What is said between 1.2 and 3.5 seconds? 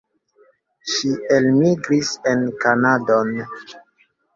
elmigris en Kanadon.